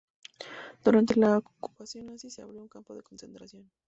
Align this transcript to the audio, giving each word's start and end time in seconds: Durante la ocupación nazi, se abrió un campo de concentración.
Durante 0.83 1.15
la 1.15 1.37
ocupación 1.37 2.07
nazi, 2.07 2.31
se 2.31 2.41
abrió 2.41 2.63
un 2.63 2.67
campo 2.67 2.95
de 2.95 3.03
concentración. 3.03 3.69